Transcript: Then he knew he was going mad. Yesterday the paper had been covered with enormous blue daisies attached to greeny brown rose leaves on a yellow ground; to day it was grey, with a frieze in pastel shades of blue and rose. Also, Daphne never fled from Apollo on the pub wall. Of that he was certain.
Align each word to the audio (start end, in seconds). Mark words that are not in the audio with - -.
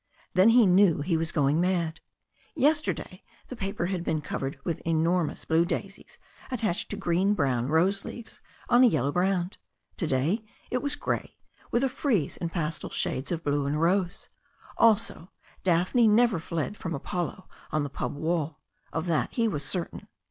Then 0.33 0.49
he 0.49 0.65
knew 0.65 1.01
he 1.01 1.15
was 1.15 1.31
going 1.31 1.61
mad. 1.61 2.01
Yesterday 2.55 3.21
the 3.49 3.55
paper 3.55 3.85
had 3.85 4.03
been 4.03 4.19
covered 4.19 4.57
with 4.63 4.81
enormous 4.81 5.45
blue 5.45 5.63
daisies 5.63 6.17
attached 6.49 6.89
to 6.89 6.95
greeny 6.97 7.33
brown 7.35 7.67
rose 7.67 8.03
leaves 8.03 8.41
on 8.67 8.83
a 8.83 8.87
yellow 8.87 9.11
ground; 9.11 9.59
to 9.97 10.07
day 10.07 10.43
it 10.71 10.81
was 10.81 10.95
grey, 10.95 11.37
with 11.69 11.83
a 11.83 11.87
frieze 11.87 12.35
in 12.37 12.49
pastel 12.49 12.89
shades 12.89 13.31
of 13.31 13.43
blue 13.43 13.67
and 13.67 13.79
rose. 13.79 14.27
Also, 14.75 15.29
Daphne 15.63 16.07
never 16.07 16.39
fled 16.39 16.79
from 16.79 16.95
Apollo 16.95 17.47
on 17.71 17.83
the 17.83 17.87
pub 17.87 18.15
wall. 18.15 18.59
Of 18.91 19.05
that 19.05 19.31
he 19.33 19.47
was 19.47 19.63
certain. 19.63 20.07